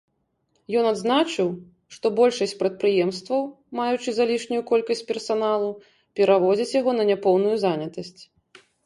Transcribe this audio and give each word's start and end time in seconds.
Ён 0.79 0.85
адзначыў, 0.91 1.49
што 1.95 2.05
большасць 2.19 2.55
прадпрыемстваў, 2.61 3.41
маючы 3.81 4.09
залішнюю 4.15 4.63
колькасць 4.71 5.05
персаналу, 5.13 5.69
пераводзяць 6.21 6.75
яго 6.79 6.91
на 6.99 7.07
няпоўную 7.11 7.53
занятасць. 7.67 8.21